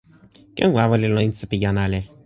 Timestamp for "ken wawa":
0.55-0.95